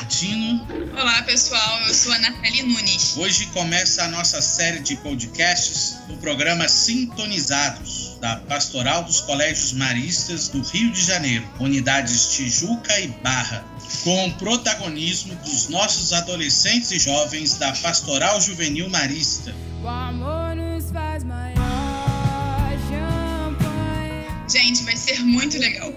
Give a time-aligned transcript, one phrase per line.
[0.00, 0.66] Bernardino.
[0.98, 3.16] Olá pessoal, eu sou a Nathalie Nunes.
[3.16, 10.48] Hoje começa a nossa série de podcasts do programa Sintonizados, da Pastoral dos Colégios Maristas
[10.48, 13.64] do Rio de Janeiro, unidades Tijuca e Barra,
[14.02, 19.54] com o protagonismo dos nossos adolescentes e jovens da Pastoral Juvenil Marista.
[19.82, 21.49] O amor nos faz maior
[24.50, 25.92] Gente, vai ser muito legal.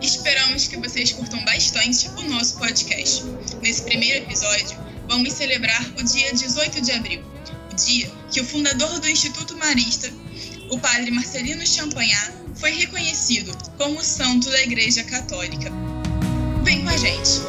[0.00, 3.24] Esperamos que vocês curtam bastante o nosso podcast.
[3.62, 4.76] Nesse primeiro episódio,
[5.08, 7.22] vamos celebrar o dia 18 de abril,
[7.70, 10.10] o dia que o fundador do Instituto Marista,
[10.72, 15.70] o padre Marcelino Champagnat, foi reconhecido como santo da Igreja Católica.
[16.64, 17.40] Vem com a gente!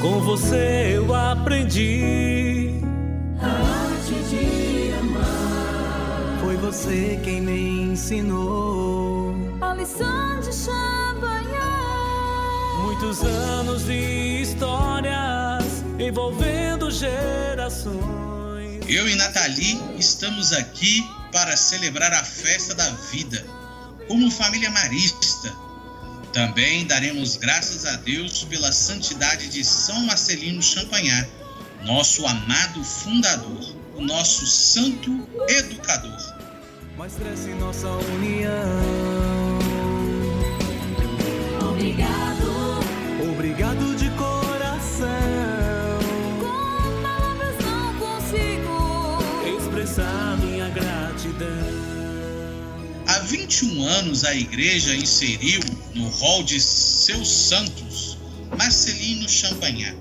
[0.00, 2.70] Com você eu aprendi.
[6.44, 9.34] Foi você quem me ensinou.
[9.62, 11.48] A lição de champanhe.
[12.82, 15.64] Muitos anos de histórias
[15.98, 18.84] envolvendo gerações.
[18.86, 23.42] Eu e Nathalie estamos aqui para celebrar a festa da vida,
[24.06, 25.50] como família marista.
[26.34, 31.26] Também daremos graças a Deus pela santidade de São Marcelino Champagnat,
[31.86, 36.34] nosso amado fundador, o nosso santo educador.
[36.96, 39.58] Mas cresce nossa união.
[41.68, 43.32] Obrigado.
[43.32, 45.08] Obrigado de coração.
[46.38, 49.58] Com palavras não consigo.
[49.58, 51.48] Expressar minha gratidão.
[53.08, 55.60] Há 21 anos a igreja inseriu
[55.96, 58.16] no rol de seus santos
[58.56, 59.96] Marcelino Champagnat.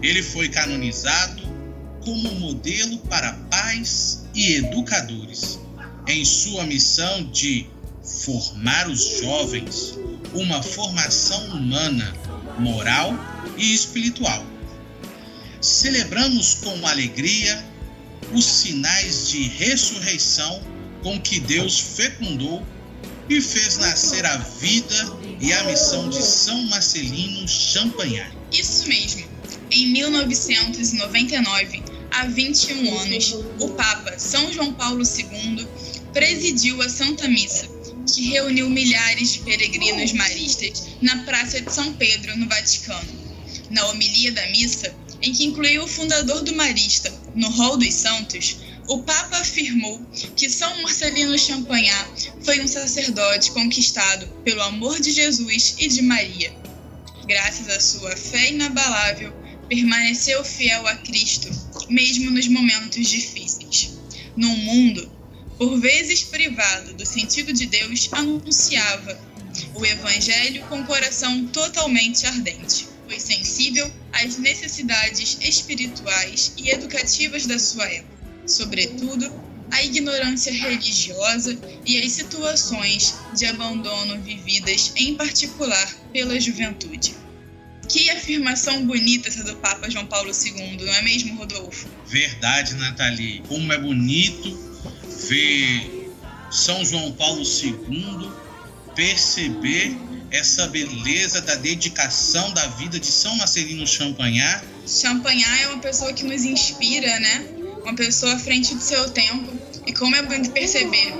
[0.00, 1.42] Ele foi canonizado
[2.04, 5.65] como modelo para pais e educadores
[6.06, 7.66] em sua missão de
[8.02, 9.94] formar os jovens
[10.32, 12.14] uma formação humana,
[12.58, 13.14] moral
[13.56, 14.44] e espiritual.
[15.60, 17.64] Celebramos com alegria
[18.32, 20.62] os sinais de ressurreição
[21.02, 22.64] com que Deus fecundou
[23.28, 28.30] e fez nascer a vida e a missão de São Marcelino Champagnat.
[28.52, 29.24] Isso mesmo.
[29.70, 35.66] Em 1999, há 21 anos, o Papa São João Paulo II
[36.16, 37.68] presidiu a Santa Missa,
[38.10, 43.06] que reuniu milhares de peregrinos maristas na Praça de São Pedro, no Vaticano.
[43.68, 48.56] Na homilia da missa, em que incluiu o fundador do Marista no rol dos santos,
[48.88, 50.00] o Papa afirmou
[50.34, 56.50] que São Marcelino Champagnat foi um sacerdote conquistado pelo amor de Jesus e de Maria.
[57.26, 59.34] Graças à sua fé inabalável,
[59.68, 61.50] permaneceu fiel a Cristo,
[61.90, 63.90] mesmo nos momentos difíceis.
[64.34, 65.15] Num mundo,
[65.58, 69.18] por vezes privado do sentido de Deus, anunciava
[69.74, 72.86] o Evangelho com coração totalmente ardente.
[73.08, 79.32] Foi sensível às necessidades espirituais e educativas da sua época, sobretudo
[79.70, 87.14] à ignorância religiosa e às situações de abandono vividas, em particular, pela juventude.
[87.88, 91.88] Que afirmação bonita essa do Papa João Paulo II, não é mesmo, Rodolfo?
[92.06, 93.42] Verdade, Nathalie.
[93.46, 94.65] Como é bonito
[95.28, 96.10] ver
[96.50, 98.30] São João Paulo II
[98.94, 99.96] perceber
[100.30, 104.64] essa beleza da dedicação da vida de São Marcelino Champagnat.
[104.86, 107.46] Champagnat é uma pessoa que nos inspira, né?
[107.82, 109.52] Uma pessoa à frente do seu tempo.
[109.86, 111.12] E como é bonito perceber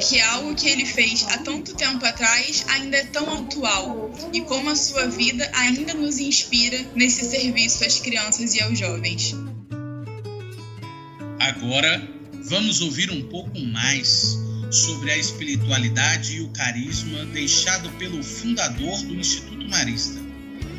[0.00, 4.10] que algo que ele fez há tanto tempo atrás ainda é tão atual.
[4.32, 9.36] E como a sua vida ainda nos inspira nesse serviço às crianças e aos jovens.
[11.38, 12.17] Agora
[12.48, 14.38] vamos ouvir um pouco mais
[14.70, 20.18] sobre a espiritualidade e o carisma deixado pelo fundador do Instituto Marista.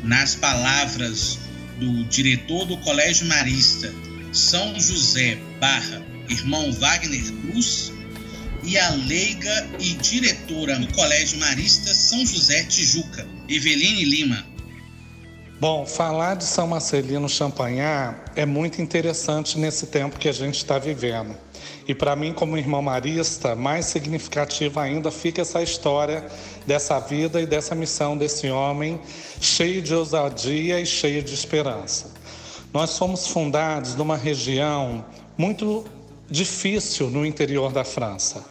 [0.02, 1.38] Nas palavras
[1.78, 3.94] do diretor do Colégio Marista,
[4.32, 7.92] São José Barra, irmão Wagner Cruz,
[8.64, 14.49] e a leiga e diretora do Colégio Marista São José Tijuca, Eveline Lima.
[15.60, 20.78] Bom, falar de São Marcelino Champagnat é muito interessante nesse tempo que a gente está
[20.78, 21.36] vivendo.
[21.86, 26.24] E para mim, como irmão marista, mais significativa ainda fica essa história
[26.66, 28.98] dessa vida e dessa missão desse homem,
[29.38, 32.10] cheio de ousadia e cheio de esperança.
[32.72, 35.04] Nós fomos fundados numa região
[35.36, 35.84] muito
[36.30, 38.42] difícil no interior da França.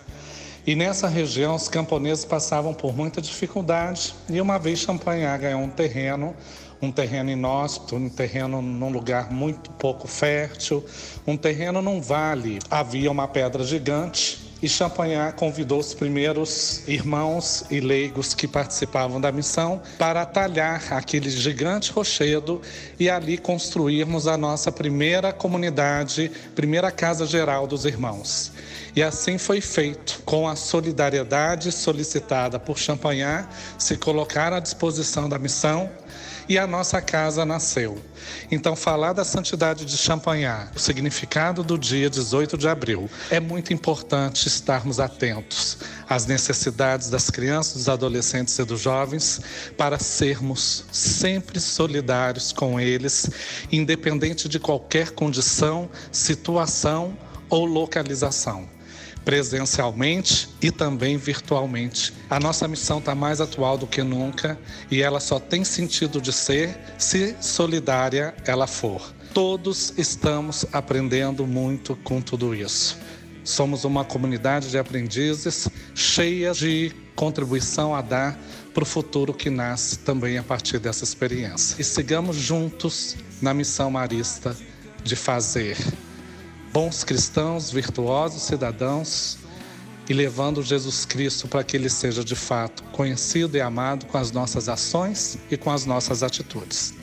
[0.67, 5.69] E nessa região os camponeses passavam por muita dificuldade e uma vez Champagnat ganhou um
[5.69, 6.35] terreno,
[6.81, 10.83] um terreno inóspito, um terreno num lugar muito pouco fértil,
[11.27, 12.59] um terreno num vale.
[12.69, 19.31] Havia uma pedra gigante e Champagnat convidou os primeiros irmãos e leigos que participavam da
[19.31, 22.61] missão para talhar aquele gigante rochedo
[22.99, 28.51] e ali construirmos a nossa primeira comunidade, primeira casa geral dos irmãos.
[28.95, 33.47] E assim foi feito, com a solidariedade solicitada por Champagnat,
[33.77, 35.89] se colocar à disposição da missão
[36.49, 37.99] e a nossa casa nasceu.
[38.49, 43.71] Então, falar da santidade de Champagnat, o significado do dia 18 de abril, é muito
[43.71, 45.77] importante estarmos atentos
[46.09, 49.39] às necessidades das crianças, dos adolescentes e dos jovens,
[49.77, 53.29] para sermos sempre solidários com eles,
[53.71, 57.15] independente de qualquer condição, situação
[57.47, 58.78] ou localização
[59.23, 62.13] presencialmente e também virtualmente.
[62.29, 64.57] A nossa missão está mais atual do que nunca
[64.89, 69.13] e ela só tem sentido de ser se solidária ela for.
[69.33, 72.97] Todos estamos aprendendo muito com tudo isso.
[73.43, 78.39] Somos uma comunidade de aprendizes cheia de contribuição a dar
[78.73, 81.75] para o futuro que nasce também a partir dessa experiência.
[81.79, 84.55] E sigamos juntos na missão marista
[85.03, 85.77] de fazer
[86.71, 89.37] bons cristãos, virtuosos cidadãos
[90.09, 94.31] e levando Jesus Cristo para que ele seja de fato conhecido e amado com as
[94.31, 96.93] nossas ações e com as nossas atitudes.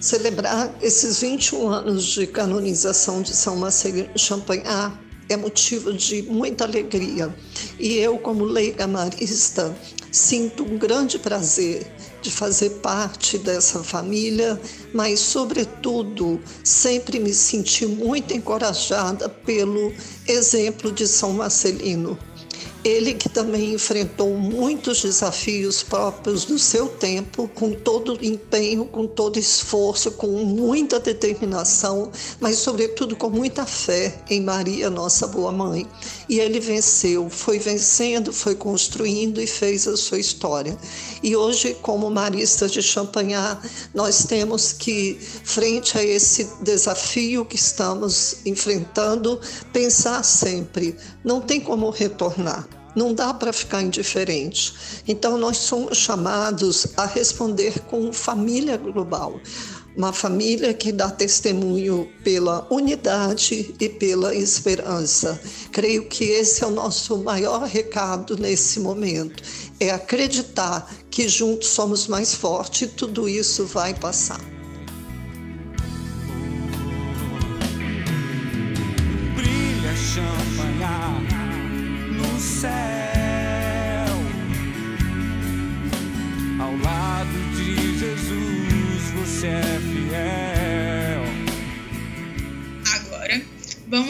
[0.00, 4.96] Celebrar esses 21 anos de canonização de São Marcelino Champagnat
[5.28, 7.34] é motivo de muita alegria.
[7.78, 9.76] E eu, como leiga marista,
[10.10, 11.86] sinto um grande prazer
[12.20, 14.60] de fazer parte dessa família,
[14.92, 19.92] mas, sobretudo, sempre me senti muito encorajada pelo
[20.26, 22.18] exemplo de São Marcelino.
[22.88, 29.38] Ele que também enfrentou muitos desafios próprios do seu tempo, com todo empenho, com todo
[29.38, 35.86] esforço, com muita determinação, mas sobretudo com muita fé em Maria, nossa boa mãe.
[36.30, 40.74] E ele venceu, foi vencendo, foi construindo e fez a sua história.
[41.22, 48.38] E hoje, como maristas de Champagnat, nós temos que, frente a esse desafio que estamos
[48.46, 49.38] enfrentando,
[49.74, 52.77] pensar sempre: não tem como retornar.
[52.98, 54.74] Não dá para ficar indiferente.
[55.06, 59.40] Então, nós somos chamados a responder com família global.
[59.96, 65.40] Uma família que dá testemunho pela unidade e pela esperança.
[65.70, 69.44] Creio que esse é o nosso maior recado nesse momento.
[69.78, 74.57] É acreditar que juntos somos mais fortes e tudo isso vai passar.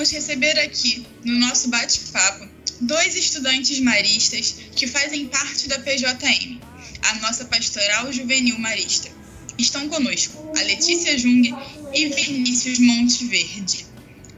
[0.09, 2.49] Vamos receber aqui, no nosso bate-papo,
[2.81, 6.61] dois estudantes maristas que fazem parte da PJM,
[7.03, 9.11] a nossa Pastoral Juvenil Marista.
[9.59, 11.55] Estão conosco a Letícia Jung
[11.93, 13.87] e Vinícius Monteverde.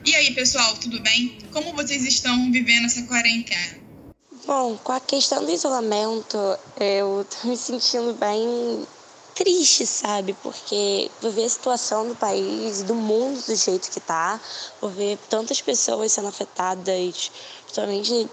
[0.05, 1.39] E aí, pessoal, tudo bem?
[1.53, 3.79] Como vocês estão vivendo essa quarentena?
[4.47, 6.39] Bom, com a questão do isolamento,
[6.81, 8.87] eu tô me sentindo bem
[9.41, 10.37] triste, sabe?
[10.43, 14.39] Porque vou ver a situação do país, do mundo do jeito que tá,
[14.83, 17.33] vou ver tantas pessoas sendo afetadas,
[17.65, 18.29] principalmente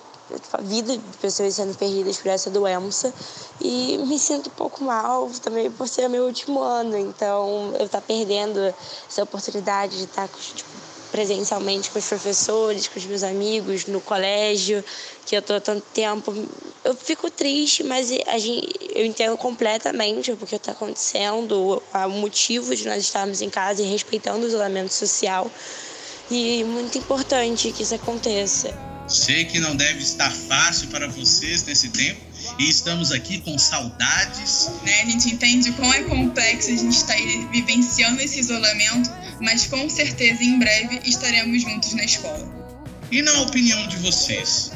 [0.51, 3.13] a vida de pessoas sendo perdidas por essa doença
[3.61, 8.01] e me sinto um pouco mal também por ser meu último ano, então eu tá
[8.01, 8.59] perdendo
[9.09, 10.76] essa oportunidade de estar tá, tipo,
[11.17, 14.86] presencialmente com os professores, com os meus amigos no colégio,
[15.25, 16.31] que eu tô tanto tempo.
[16.86, 22.75] Eu fico triste, mas a gente, eu entendo completamente o que está acontecendo, o motivo
[22.75, 25.50] de nós estarmos em casa e respeitando o isolamento social.
[26.29, 28.71] E muito importante que isso aconteça.
[29.07, 32.26] Sei que não deve estar fácil para vocês nesse tempo
[32.60, 34.70] e estamos aqui com saudades.
[34.84, 35.01] Né?
[35.01, 39.10] A gente entende quão é complexo a gente estar tá vivenciando esse isolamento,
[39.41, 42.58] mas com certeza em breve estaremos juntos na escola.
[43.12, 44.72] E na opinião de vocês,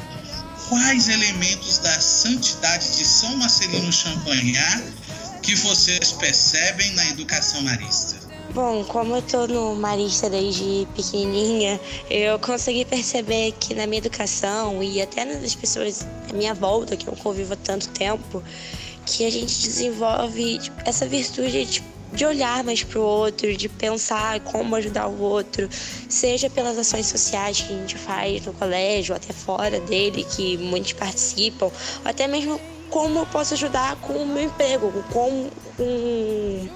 [0.68, 4.82] quais elementos da santidade de São Marcelino Champagnat
[5.42, 8.21] que vocês percebem na educação marista?
[8.50, 11.80] Bom, como eu tô no Marista desde pequenininha,
[12.10, 17.06] eu consegui perceber que na minha educação e até nas pessoas à minha volta, que
[17.06, 18.42] eu convivo há tanto tempo,
[19.06, 23.68] que a gente desenvolve tipo, essa virtude de de olhar mais para o outro, de
[23.68, 25.68] pensar como ajudar o outro,
[26.08, 30.92] seja pelas ações sociais que a gente faz no colégio, até fora dele, que muitos
[30.92, 31.72] participam, ou
[32.04, 36.68] até mesmo como eu posso ajudar com o meu emprego, com, com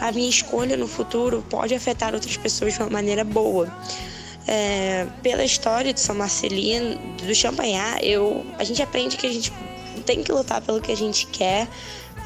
[0.00, 3.72] a minha escolha no futuro pode afetar outras pessoas de uma maneira boa.
[4.46, 9.52] É, pela história de São Marcelino, do Champagnat, eu, a gente aprende que a gente
[10.06, 11.68] tem que lutar pelo que a gente quer,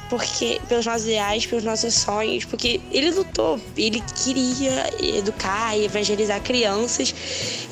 [0.09, 6.41] porque pelos nossos ideais, pelos nossos sonhos, porque ele lutou, ele queria educar e evangelizar
[6.43, 7.13] crianças.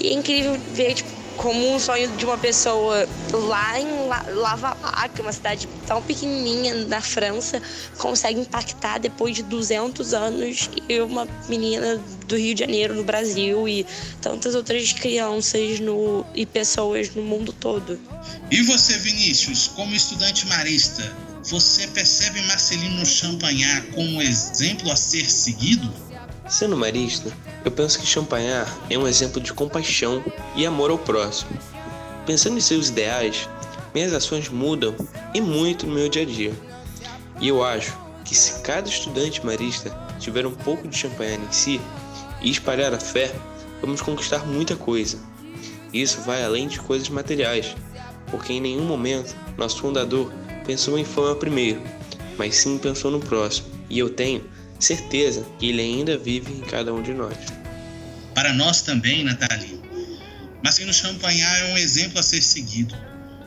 [0.01, 3.87] E é incrível ver tipo, como um sonho de uma pessoa lá em
[4.35, 7.63] Lavalac, uma cidade tão pequenininha na França,
[7.99, 13.69] consegue impactar depois de 200 anos e uma menina do Rio de Janeiro no Brasil
[13.69, 13.87] e
[14.21, 17.99] tantas outras crianças no, e pessoas no mundo todo.
[18.51, 21.11] E você, Vinícius, como estudante marista,
[21.45, 25.91] você percebe Marcelino Champagnat como um exemplo a ser seguido?
[26.49, 27.33] Sendo marista,
[27.65, 30.25] eu penso que Champagnat é um exemplo de compaixão
[30.57, 31.51] e amor ao próximo.
[32.27, 33.49] Pensando em seus ideais,
[33.95, 34.95] minhas ações mudam
[35.35, 36.53] e muito no meu dia a dia.
[37.41, 41.81] E eu acho que se cada estudante marista tiver um pouco de Champagnat em si
[42.41, 43.35] e espalhar a fé,
[43.81, 45.19] vamos conquistar muita coisa.
[45.93, 47.75] Isso vai além de coisas materiais,
[48.31, 50.33] porque em nenhum momento nosso fundador
[50.65, 51.83] pensou em fama primeiro,
[52.39, 53.69] mas sim pensou no próximo.
[53.89, 54.45] E eu tenho
[54.85, 57.37] certeza que ele ainda vive em cada um de nós.
[58.35, 59.81] Para nós também, Nathalie.
[60.63, 62.95] Marcelino Champagnat é um exemplo a ser seguido.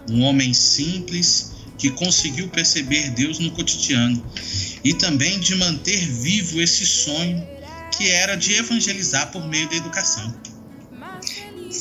[0.09, 4.23] Um homem simples que conseguiu perceber Deus no cotidiano
[4.83, 7.45] e também de manter vivo esse sonho
[7.97, 10.33] que era de evangelizar por meio da educação.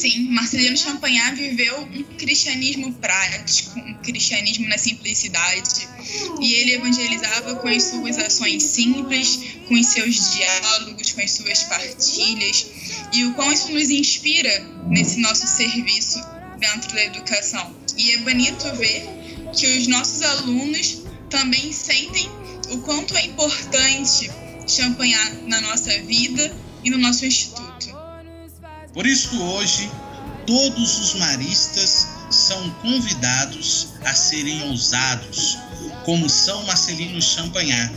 [0.02, 5.88] Sim, Marcelino Champagnat viveu um cristianismo prático, um cristianismo na simplicidade.
[6.40, 11.62] E ele evangelizava com as suas ações simples, com os seus diálogos, com as suas
[11.62, 12.66] partilhas.
[13.12, 16.20] E o quão isso nos inspira nesse nosso serviço
[16.58, 17.72] dentro da educação.
[17.96, 19.06] E é bonito ver
[19.56, 22.28] que os nossos alunos também sentem
[22.72, 24.28] o quanto é importante
[24.66, 27.71] Champagnat na nossa vida e no nosso instituto.
[28.92, 29.90] Por isso, hoje,
[30.46, 35.58] todos os maristas são convidados a serem ousados,
[36.04, 37.90] como São Marcelino Champagnat,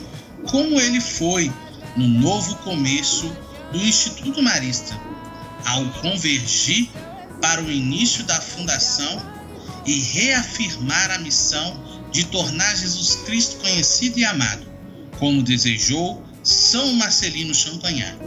[0.50, 1.52] como ele foi
[1.98, 3.28] no novo começo
[3.74, 4.98] do Instituto Marista,
[5.66, 6.90] ao convergir
[7.42, 9.22] para o início da fundação
[9.86, 14.66] e reafirmar a missão de tornar Jesus Cristo conhecido e amado,
[15.20, 18.18] como desejou São Marcelino Champagnat.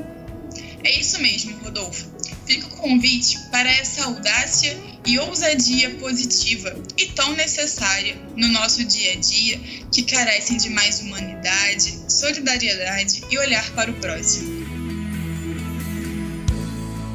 [0.84, 2.17] É isso mesmo, Rodolfo
[2.48, 4.74] fica o convite para essa audácia
[5.06, 9.60] e ousadia positiva e tão necessária no nosso dia a dia,
[9.92, 14.66] que carecem de mais humanidade, solidariedade e olhar para o próximo.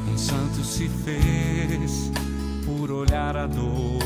[0.08, 2.12] Um santo se fez
[2.64, 3.98] por olhar a dor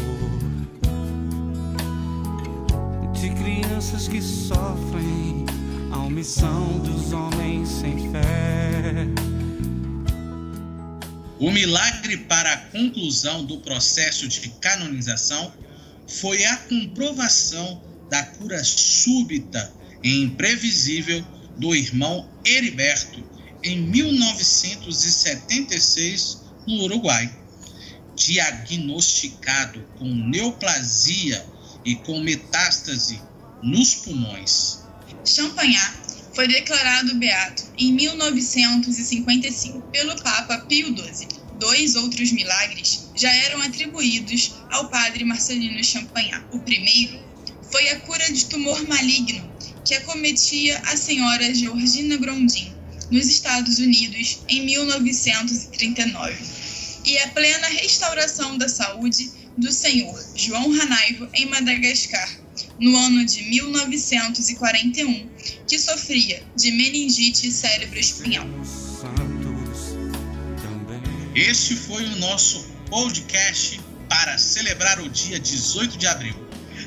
[3.13, 5.45] de crianças que sofrem
[5.91, 9.38] a omissão dos homens sem fé
[11.41, 15.53] o milagre para a conclusão do processo de canonização
[16.07, 17.81] foi a comprovação
[18.11, 21.25] da cura súbita e imprevisível
[21.57, 23.25] do irmão Heriberto
[23.63, 27.31] em 1976 no Uruguai.
[28.17, 31.47] Diagnosticado com neoplasia
[31.85, 33.23] e com metástase
[33.63, 34.81] nos pulmões.
[35.25, 35.95] Champagnat
[36.35, 41.29] foi declarado beato em 1955 pelo Papa Pio XII.
[41.59, 46.45] Dois outros milagres já eram atribuídos ao padre Marcelino Champagnat.
[46.53, 47.19] O primeiro
[47.71, 49.49] foi a cura de tumor maligno
[49.85, 52.73] que acometia a senhora Georgina Grondin,
[53.11, 56.37] nos Estados Unidos, em 1939,
[57.07, 62.39] e a plena restauração da saúde do senhor João Ranaivo em Madagascar,
[62.79, 65.29] no ano de 1941,
[65.67, 68.47] que sofria de meningite cérebro-espinhal.
[71.35, 76.35] Este foi o nosso podcast para celebrar o dia 18 de abril,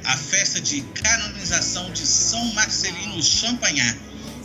[0.04, 3.98] a festa de canonização de São Marcelino Champagnat,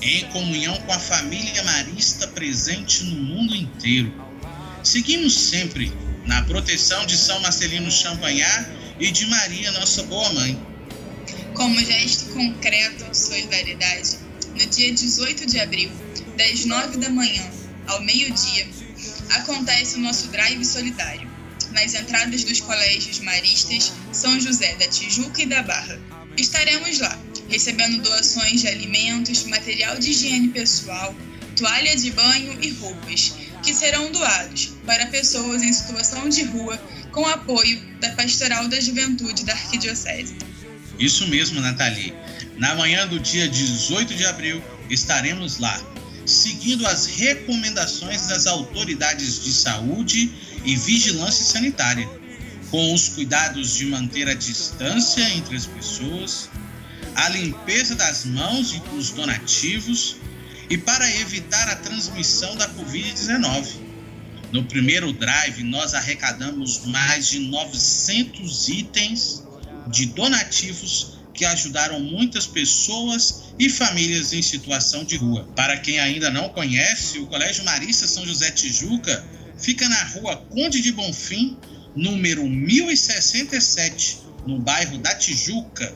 [0.03, 4.13] em comunhão com a família marista presente no mundo inteiro.
[4.83, 5.93] Seguimos sempre
[6.27, 8.69] na proteção de São Marcelino Champagnat
[9.01, 10.76] e de Maria, nossa boa mãe.
[11.57, 14.19] Como gesto concreto de solidariedade,
[14.51, 15.91] no dia 18 de abril,
[16.37, 17.51] das 9 da manhã
[17.87, 18.69] ao meio-dia,
[19.31, 21.27] acontece o nosso Drive Solidário,
[21.73, 25.99] nas entradas dos colégios maristas São José da Tijuca e da Barra.
[26.37, 31.15] Estaremos lá recebendo doações de alimentos, material de higiene pessoal,
[31.57, 33.33] toalha de banho e roupas,
[33.63, 36.79] que serão doados para pessoas em situação de rua
[37.13, 40.37] com apoio da Pastoral da Juventude da Arquidiocese.
[40.99, 42.15] Isso mesmo, Nathalie.
[42.57, 45.79] Na manhã do dia 18 de abril, estaremos lá,
[46.25, 50.33] seguindo as recomendações das autoridades de saúde
[50.65, 52.09] e vigilância sanitária,
[52.71, 56.49] com os cuidados de manter a distância entre as pessoas,
[57.15, 60.17] a limpeza das mãos e dos donativos
[60.69, 63.87] e para evitar a transmissão da Covid-19.
[64.53, 69.43] No primeiro drive, nós arrecadamos mais de 900 itens
[69.87, 75.47] de donativos que ajudaram muitas pessoas e famílias em situação de rua.
[75.55, 79.23] Para quem ainda não conhece, o Colégio Marista São José Tijuca
[79.59, 81.59] fica na rua Conde de Bonfim,
[81.95, 85.95] número 1067, no bairro da Tijuca.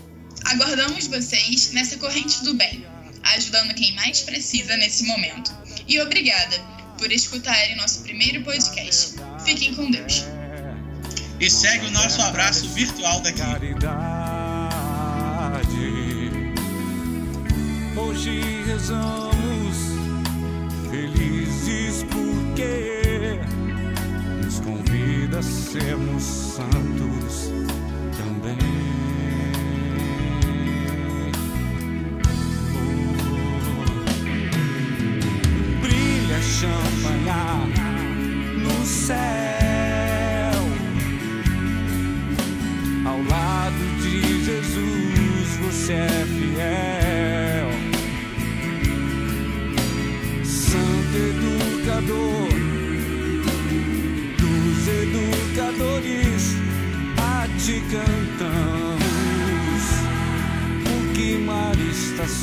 [0.45, 2.83] Aguardamos vocês nessa corrente do bem,
[3.35, 5.53] ajudando quem mais precisa nesse momento.
[5.87, 6.59] E obrigada
[6.99, 9.17] por escutarem nosso primeiro podcast.
[9.45, 10.25] Fiquem com Deus.
[11.41, 13.43] E segue o nosso abraço virtual daqui.
[18.11, 19.77] Hoje rezamos
[20.91, 23.39] felizes porque
[24.45, 27.53] nos convida a sermos santos
[28.19, 28.80] também.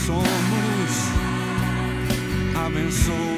[0.07, 0.23] Somos.
[2.65, 3.36] Abençoa-nos,